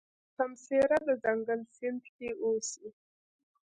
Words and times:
سمسيره 0.37 0.97
د 1.07 1.09
ځنګل 1.23 1.61
سیند 1.75 2.03
کې 2.15 2.29
اوسي. 2.43 2.87